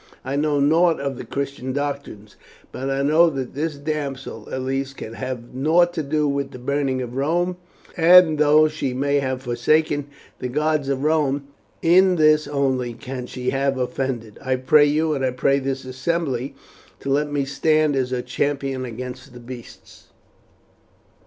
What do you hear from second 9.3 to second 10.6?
forsaken the